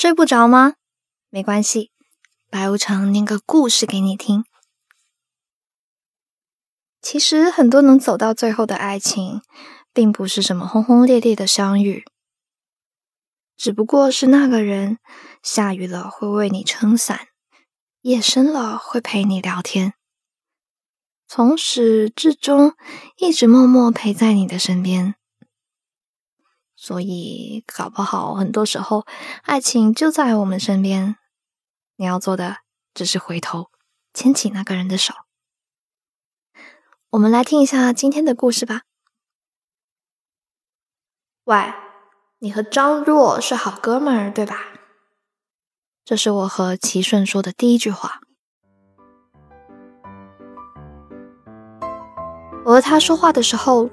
[0.00, 0.74] 睡不着吗？
[1.28, 1.90] 没关系，
[2.48, 4.44] 白无常念个故事给你听。
[7.02, 9.42] 其实很多能走到最后的爱情，
[9.92, 12.04] 并不是什么轰轰烈烈的相遇，
[13.56, 14.98] 只不过是那个人
[15.42, 17.26] 下雨了会为你撑伞，
[18.02, 19.94] 夜深了会陪你聊天，
[21.26, 22.76] 从始至终
[23.16, 25.16] 一直默默陪在你的身边。
[26.80, 29.04] 所以，搞不好很多时候，
[29.42, 31.16] 爱情就在我们身边。
[31.96, 32.58] 你要做的
[32.94, 33.72] 只是回头，
[34.14, 35.12] 牵起那个人的手。
[37.10, 38.82] 我们来听一下今天的故事吧。
[41.46, 41.74] 喂，
[42.38, 44.68] 你和张若是好哥们儿对吧？
[46.04, 48.20] 这是我和齐顺说的第一句话。
[52.64, 53.90] 我和他说话的时候。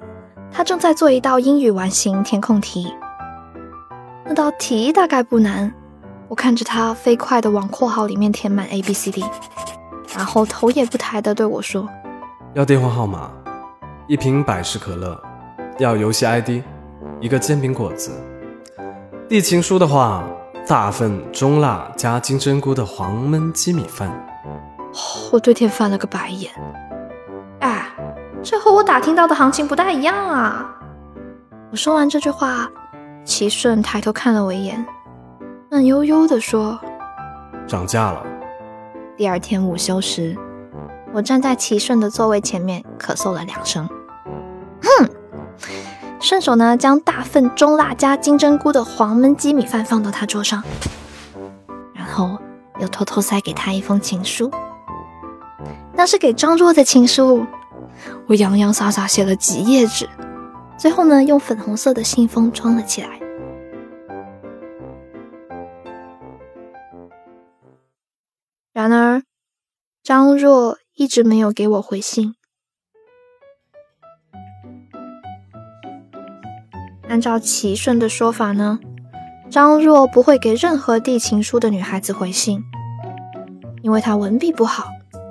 [0.56, 2.88] 他正在做一道英语完形填空题，
[4.24, 5.70] 那道题大概不难。
[6.30, 9.22] 我看着他飞快地往括号里面填满 A B C D，
[10.16, 11.86] 然后头也不抬地对我说
[12.56, 13.30] ：“要电话号码，
[14.08, 15.22] 一瓶百事可乐，
[15.78, 16.62] 要游戏 ID，
[17.20, 18.12] 一个煎饼果子。
[19.28, 20.24] 递情书的话，
[20.66, 24.10] 大份中辣加金针菇的黄焖鸡米饭。”
[25.34, 26.50] 我对天翻了个白眼。
[28.46, 30.70] 这和我打听到的行情不大一样啊！
[31.72, 32.70] 我说完这句话，
[33.24, 34.86] 齐顺抬头看了我一眼，
[35.72, 36.80] 慢悠悠地说
[37.66, 38.24] ：“涨价了。”
[39.18, 40.38] 第二天午休时，
[41.12, 43.90] 我站在齐顺的座位前面，咳嗽了两声，
[44.84, 45.10] 哼，
[46.22, 50.62] 顺手呢将大份中辣加金针菇的黄焖鸡米饭放到他桌上，
[51.96, 52.38] 然后
[52.80, 54.52] 又偷偷塞给他一封情书，
[55.94, 57.44] 那是给张若的情书。
[58.28, 60.10] 我洋洋洒洒写了几页纸，
[60.78, 63.20] 最后呢，用粉红色的信封装了起来。
[68.74, 69.22] 然而，
[70.04, 72.36] 张若一直没有给我回信。
[77.08, 78.80] 按照齐顺的说法呢，
[79.52, 82.64] 张若不会给任何递情书的女孩子回信，
[83.84, 84.90] 因为她文笔不好，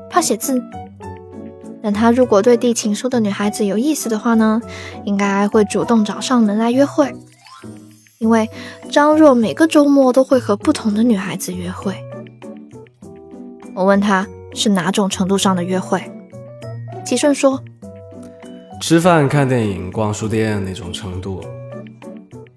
[0.08, 0.62] 怕写字。
[1.84, 4.58] 但他如果对递情书的女孩子有意思的话呢，
[5.04, 7.14] 应该会主动找上门来约会。
[8.16, 8.48] 因为
[8.90, 11.94] 张若每个周末都会和不同的女孩子约会。
[13.74, 16.10] 我问他是哪种程度上的约会，
[17.04, 17.62] 齐顺说：
[18.80, 21.44] 吃饭、看电影、逛书店那种程度。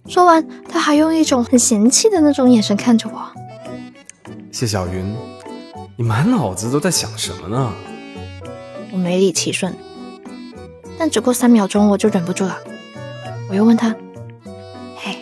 [0.07, 3.21] 说完，他还用一种很嫌弃的那种眼神看着我。
[4.53, 5.13] 谢小云，
[5.97, 7.73] 你满脑子都在想什么呢？
[8.97, 9.75] 我没理齐顺，
[10.97, 12.57] 但只过三秒钟我就忍不住了。
[13.47, 13.95] 我又问他
[14.97, 15.19] ：“嘿，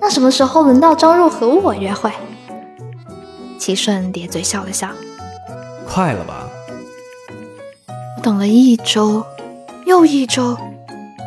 [0.00, 2.10] 那什么时候轮到张若和我约会？”
[3.60, 4.88] 齐顺咧嘴笑了笑
[5.86, 6.48] ：“快了吧？”
[8.16, 9.22] 我等了一周
[9.84, 10.56] 又一周，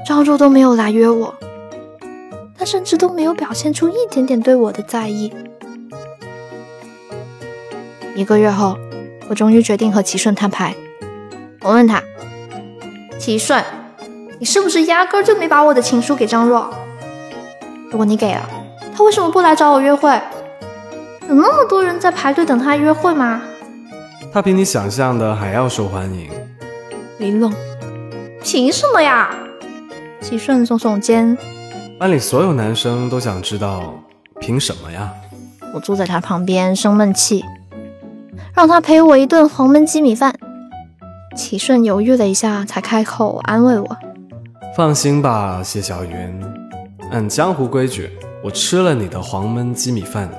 [0.08, 1.36] 张若都没有来约我，
[2.58, 5.32] 他甚至都没有表现出一点点对我的在意。
[8.16, 8.76] 一个月后，
[9.30, 10.76] 我终于决定和齐顺摊牌。
[11.64, 12.04] 我问他
[13.18, 13.64] ：“齐顺，
[14.38, 16.70] 你是不是压根就没把我的情书给张若？
[17.90, 18.42] 如果你给了，
[18.94, 20.10] 他为什么不来找我约会？
[21.30, 23.42] 有那么多人在排队等他约会吗？”
[24.34, 26.30] 他比你想象的还要受欢迎。
[27.18, 27.54] 林冷，
[28.44, 29.34] 凭什么呀？
[30.20, 31.38] 齐顺耸耸肩。
[31.98, 33.94] 班里所有男生都想知道，
[34.42, 35.10] 凭什么呀？
[35.74, 37.46] 我坐在他旁边生闷气，
[38.54, 40.36] 让他陪我一顿黄焖鸡米饭。
[41.36, 43.98] 齐顺犹豫了一下，才开口安慰我
[44.78, 46.44] ：“放心吧，谢小云，
[47.12, 48.10] 按江湖规矩，
[48.44, 50.30] 我吃了你的黄焖鸡米饭，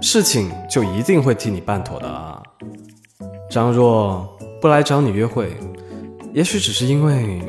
[0.00, 2.42] 事情就一定会替你办妥的啊。
[3.50, 4.26] 张若
[4.60, 5.54] 不来找你约会，
[6.32, 7.42] 也许只是因为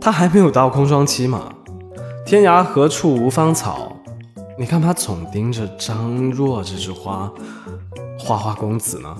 [0.00, 1.52] 他还没有到空窗期嘛。
[2.26, 3.96] 天涯何处无芳草？
[4.58, 7.32] 你干嘛总盯着张若这枝花？
[8.18, 9.16] 花花公子呢？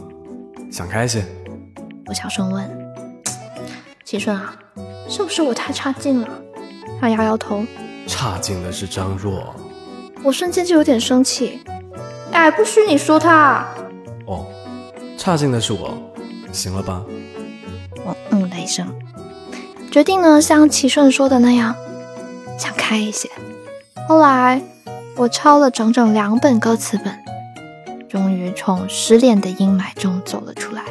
[0.71, 1.25] 想开些。”
[2.09, 2.67] 我小声问
[4.03, 4.57] ：“齐顺啊，
[5.09, 6.29] 是不是我太差劲了？”
[6.99, 7.65] 他摇摇头
[8.09, 9.55] ：“差劲的是张若。”
[10.25, 11.61] 我瞬间就有点生气
[12.33, 13.67] ：“哎，不许你说他！”
[14.27, 14.47] 哦，
[15.19, 15.97] 差劲的是我，
[16.51, 17.05] 行了吧？
[18.05, 18.87] 我嗯了一声，
[19.91, 21.77] 决定呢像齐顺说的那样，
[22.59, 23.29] 想开一些。
[24.09, 24.63] 后来
[25.17, 27.19] 我抄了整整两本歌词本，
[28.09, 30.83] 终于从失恋的阴霾中走了出来。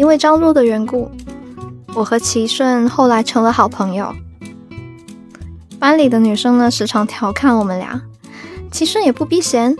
[0.00, 1.10] 因为张若的缘故，
[1.94, 4.10] 我和齐顺后来成了好朋友。
[5.78, 8.00] 班里的女生呢，时常调侃我们俩，
[8.72, 9.76] 齐顺也不避嫌，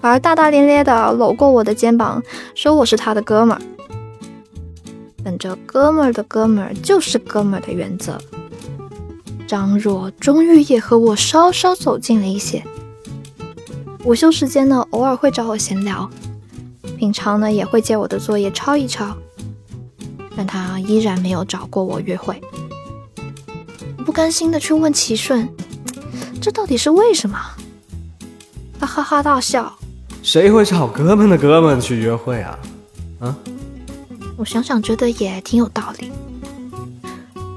[0.00, 2.22] 反而大大咧咧的搂过我的肩膀，
[2.54, 3.60] 说我是他的哥们儿。
[5.22, 8.18] 本着哥们儿的哥们儿就是哥们儿的原则，
[9.46, 12.64] 张若终于也和我稍稍走近了一些。
[14.02, 16.08] 午休时间呢，偶尔会找我闲聊，
[16.96, 19.14] 平常呢也会借我的作业抄一抄，
[20.38, 22.40] 但他依然没有找过我约会。
[23.96, 25.48] 我不甘心的去问齐顺，
[26.40, 27.36] 这到底是为什么？
[28.78, 29.76] 他哈哈大笑，
[30.22, 32.56] 谁会找哥们的哥们去约会啊？
[33.18, 33.36] 啊？
[34.36, 36.12] 我想想，觉得也挺有道理，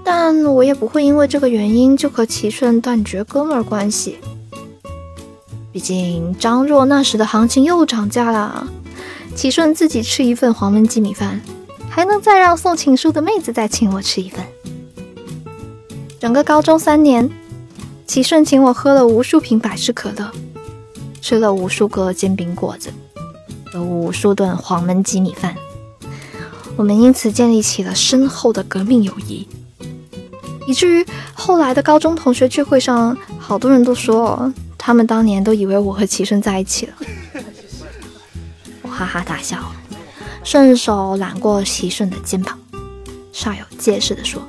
[0.03, 4.17] 但我也不会因为这个原因就和齐顺断绝哥们儿关系。
[5.71, 8.67] 毕竟张若那时的行情又涨价了，
[9.35, 11.39] 齐顺自己吃一份黄焖鸡米饭，
[11.91, 14.43] 还能再让送情书的妹子再请我吃一份。
[16.19, 17.29] 整个高中三年，
[18.07, 20.31] 齐顺请我喝了无数瓶百事可乐，
[21.21, 22.93] 吃了无数个煎饼果子，
[23.73, 25.53] 有无数顿黄焖鸡米饭。
[26.77, 29.45] 我们因此建立起了深厚的革命友谊，
[30.65, 36.93] 以至于后来的高中同学聚会上，好多人都说他们当年都以为我和齐顺在一起了。
[38.81, 39.57] 我哈哈大笑，
[40.43, 42.59] 顺手揽过齐顺的肩膀，
[43.33, 44.41] 煞有介事地说：“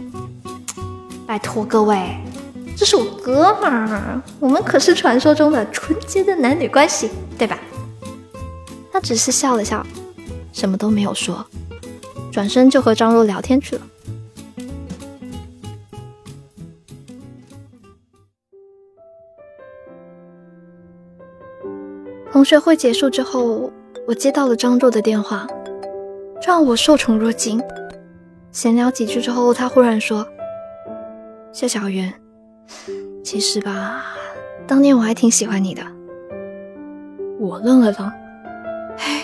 [1.27, 2.17] 拜托各位，
[2.77, 7.59] 这是我哥们儿，我们可是传说中的纯洁的男女关系，对吧？”
[8.93, 9.87] 他只是笑了笑，
[10.53, 11.47] 什么都没有说。
[12.33, 13.83] 转身就和张若聊天去了。
[22.33, 23.71] 同学会结束之后，
[24.09, 25.47] 我接到了张若的电话，
[26.45, 27.63] 让我受宠若惊。
[28.51, 30.27] 闲聊几句之后，他忽然说
[31.53, 32.13] ：“谢小云，
[33.23, 34.03] 其实吧，
[34.67, 35.83] 当年我还挺喜欢你的。”
[37.39, 38.09] 我愣了愣，
[38.99, 39.23] 哎，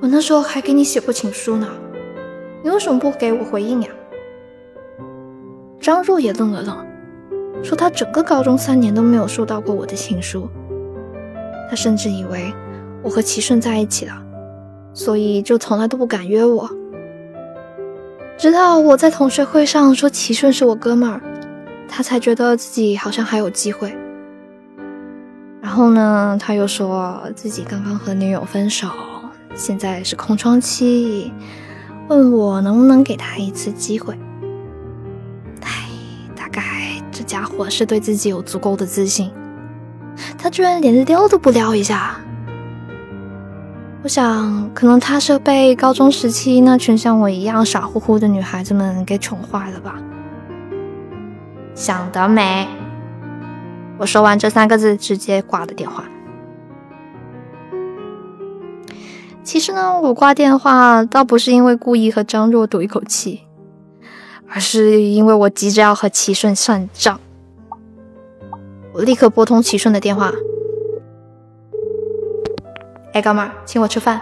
[0.00, 1.66] 我那时候还给你写过情书呢。
[2.62, 3.88] 你为什么不给我回应呀？
[5.80, 6.86] 张若也愣了愣，
[7.62, 10.48] 说他整个高中三年都没有收到过我的情书，
[11.68, 12.54] 他甚至以为
[13.02, 14.23] 我和齐顺在一起了，
[14.94, 16.70] 所以就从来都不敢约我。
[18.38, 21.20] 直到我在同学会上说齐顺是我哥们儿，
[21.88, 23.94] 他才觉得自己好像还有机会。
[25.60, 28.88] 然后呢，他又说自己刚刚和女友分手，
[29.54, 31.32] 现在是空窗期。
[32.08, 34.14] 问我能不能给他一次机会？
[35.62, 35.88] 唉，
[36.36, 39.30] 大概这家伙是对自己有足够的自信，
[40.36, 42.20] 他居然连撩都不撩一下。
[44.04, 49.98] 我想，可能他是被高中时期那群像我一样傻乎乎的女孩子们给宠坏了吧。
[51.74, 52.68] 想得美！
[53.96, 56.04] 我说完这三个字，直接挂了电话。
[59.42, 63.44] 其实呢，我挂电话倒不是因为故意和张若赌一口气，
[64.46, 67.18] 而是因为我急着要和齐顺算账。
[68.92, 70.30] 我立刻拨通齐顺的电话
[73.14, 74.20] ：“哎，哥们儿，请我吃饭。”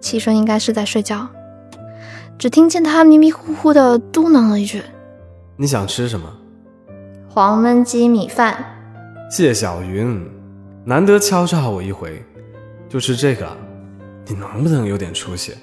[0.00, 1.28] 齐顺应该是在睡觉，
[2.36, 4.82] 只听见他迷迷糊糊的嘟囔了一句
[5.56, 6.28] ：“你想吃什么
[7.30, 8.64] ？”“黄焖鸡米饭。”
[9.30, 10.28] 谢小云，
[10.84, 12.20] 难得敲诈我一回，
[12.88, 13.48] 就吃这个。
[14.26, 15.54] 你能不能有点出息？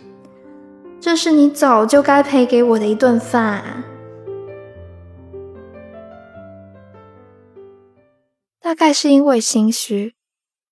[1.01, 3.83] 这是你早就该赔给我的一顿饭。
[8.61, 10.13] 大概是因为心虚，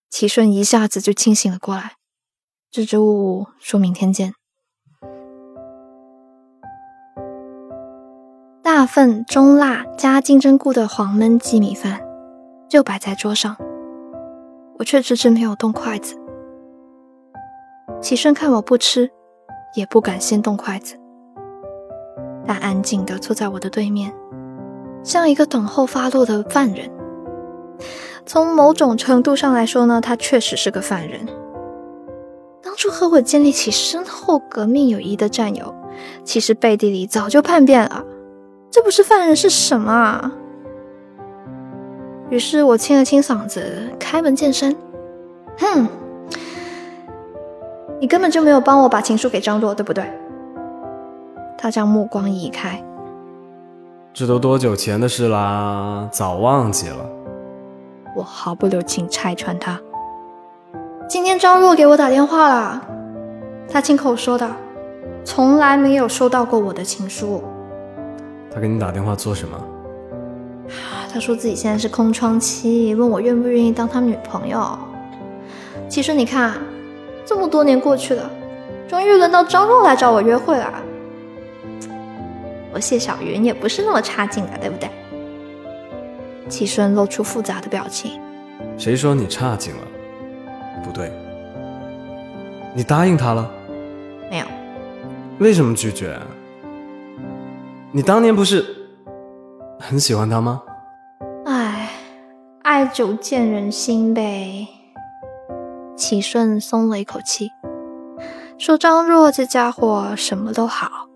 [0.09, 1.93] 齐顺一下子就清醒了过来，
[2.71, 4.33] 支支吾吾说明天见。
[8.63, 12.01] 大份中辣加金针菇的黄焖鸡米饭
[12.69, 13.55] 就摆在桌上，
[14.77, 16.17] 我却迟迟没有动筷子。
[18.01, 19.09] 齐顺看我不吃，
[19.75, 20.99] 也不敢先动筷子。
[22.45, 24.13] 他安静地坐在我的对面，
[25.03, 26.89] 像一个等候发落的犯人。
[28.25, 31.27] 从某种程度上来说呢，他确实是个犯人。
[32.61, 35.73] 当初和我建立起深厚革命友谊的战友，
[36.23, 38.03] 其实背地里早就叛变了。
[38.69, 40.31] 这不是犯人是什么啊？
[42.29, 44.75] 于是我清了清嗓子，开门见山
[45.57, 45.87] ：“哼。”
[47.99, 50.05] 你根本就没有帮我把情书给张若，对不对？
[51.57, 52.83] 他将目光移开。
[54.13, 57.16] 这都多久前的事啦，早忘记了。
[58.17, 59.79] 我毫不留情拆穿他。
[61.07, 62.81] 今天张若给我打电话了，
[63.69, 64.49] 他亲口说的，
[65.23, 67.43] 从来没有收到过我的情书。
[68.51, 69.55] 他给你打电话做什么？
[71.13, 74.75] 他说自己现在是空窗期，问我愿不愿意当他女朋友。
[75.87, 76.55] 其实你看，
[77.23, 78.27] 这么多年过去了，
[78.87, 80.73] 终于轮到张若来找我约会了。
[82.73, 84.89] 我谢小云也不是那么差劲的，对不对？
[86.49, 88.19] 齐顺露出复杂的表情。
[88.77, 89.81] 谁说你差劲了？
[90.83, 91.11] 不对，
[92.73, 93.49] 你答应他了？
[94.29, 94.45] 没有。
[95.39, 96.19] 为什么拒绝？
[97.91, 98.65] 你当年不是
[99.79, 100.61] 很喜欢他吗？
[101.45, 101.89] 唉，
[102.63, 104.67] 爱久见人心呗。
[105.95, 107.49] 齐顺松了一口气，
[108.59, 111.07] 说：“张若这家伙什么都好，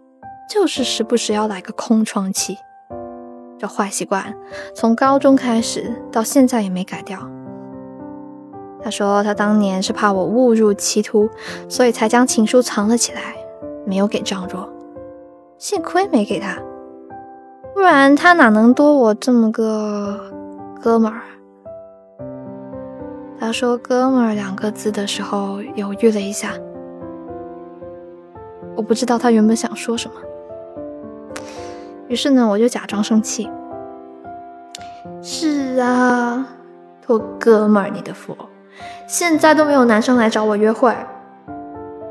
[0.49, 2.57] 就是时不时要来个空窗期。
[3.61, 4.33] 这坏习惯
[4.73, 7.19] 从高中开始到现在也没改掉。”
[8.83, 11.29] 他说：“他当年是怕我误入歧途，
[11.69, 13.35] 所以才将情书藏了起来，
[13.85, 14.67] 没有给张若。
[15.59, 16.57] 幸亏没给他，
[17.75, 20.19] 不然他哪能多我这么个
[20.81, 21.21] 哥们儿？”
[23.39, 26.53] 他说“哥们儿”两个字的时候犹豫了一下，
[28.75, 30.15] 我不知道他原本想说什么，
[32.11, 33.49] 于是呢，我就假装生气
[35.23, 36.45] ：“是啊，
[37.01, 38.35] 托哥们儿你的福。”
[39.07, 40.93] 现在都没有男生来找我约会，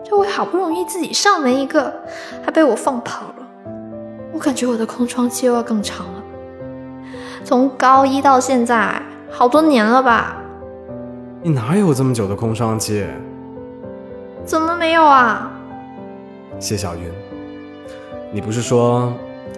[0.02, 1.92] 这回好不容易自己上门一个，
[2.42, 3.46] 还被我放跑了。
[4.32, 6.22] 我感觉我的空窗期又要更长了，
[7.44, 10.34] 从高一到现在，好多年了吧？
[11.42, 13.06] 你哪有这么久的空窗期？
[14.46, 15.50] 怎么没有啊？
[16.58, 17.02] 谢小云，
[18.32, 19.12] 你不是说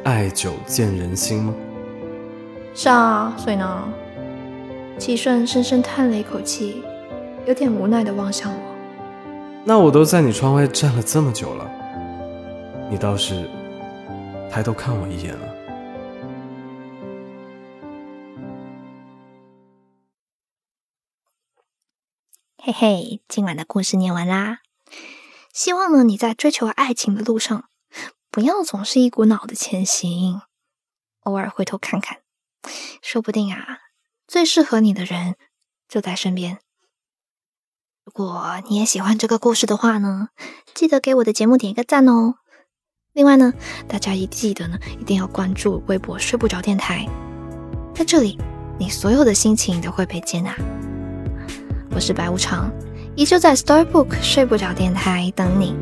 [0.04, 1.54] 爱久见人心吗？
[2.74, 3.88] 是啊，所以呢？
[4.98, 6.82] 齐顺深深叹了一口气。
[7.44, 8.74] 有点无奈的望向我，
[9.64, 11.68] 那我都在你窗外站了这么久了，
[12.88, 13.50] 你倒是
[14.48, 15.40] 抬头看我一眼啊。
[22.58, 24.58] 嘿嘿，今晚的故事念完啦。
[25.52, 27.64] 希望呢你在追求爱情的路上，
[28.32, 30.40] 不要总是一股脑的前行，
[31.24, 32.20] 偶尔回头看看，
[33.02, 33.80] 说不定啊，
[34.26, 35.36] 最适合你的人
[35.86, 36.58] 就在身边。
[38.06, 40.30] 如果你也喜欢这个故事的话呢，
[40.72, 42.36] 记得给我的节目点一个赞哦。
[43.12, 43.52] 另外呢，
[43.86, 47.06] 大家也记得呢，一定要关注微博“睡不着电台”。
[47.94, 48.38] 在这里，
[48.78, 50.56] 你所有的心情都会被接纳。
[51.94, 52.72] 我是白无常，
[53.14, 55.76] 依旧在 Storybook 睡不着电台等你。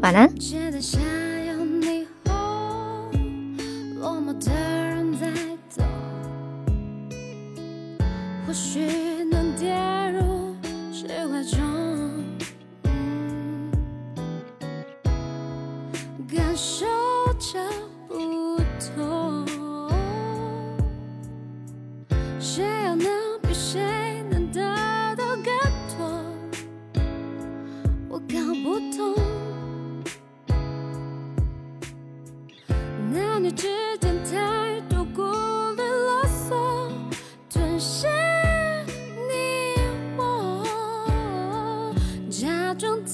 [0.00, 0.32] 晚安。
[8.50, 9.09] 或许。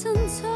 [0.04, 0.55] 的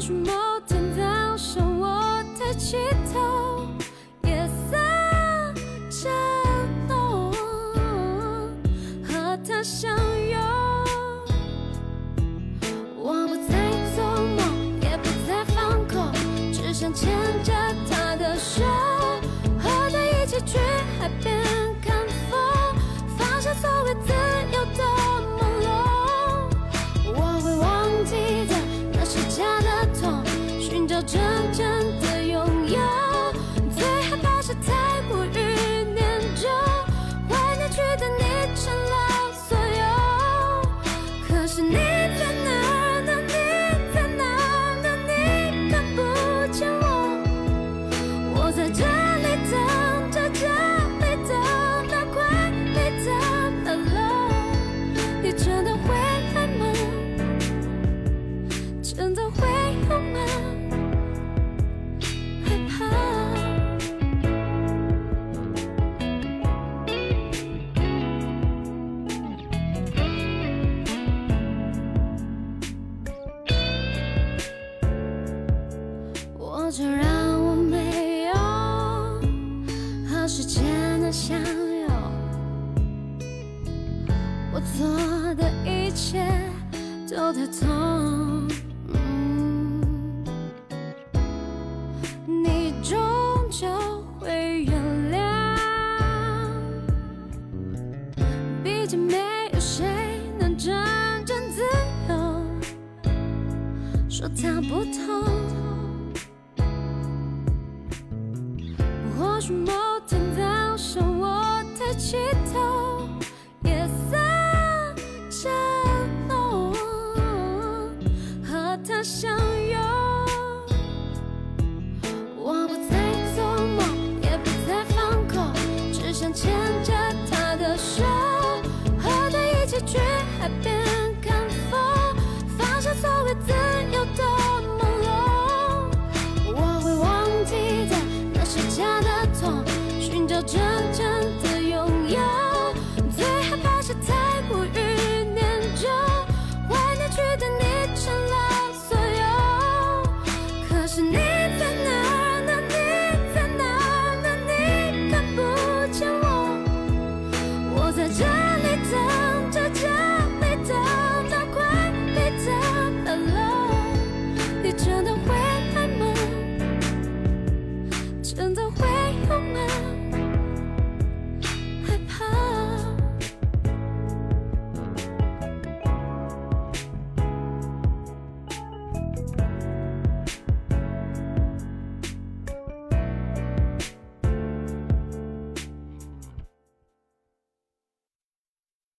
[0.00, 0.49] 什么
[31.02, 31.69] 真。
[92.82, 92.98] 终
[93.50, 93.66] 究
[94.18, 94.72] 会原
[95.12, 95.18] 谅。
[98.62, 99.16] 毕竟没
[99.52, 99.86] 有谁
[100.38, 100.74] 能真
[101.24, 101.62] 正自
[102.08, 102.14] 由，
[104.08, 105.49] 说他不痛。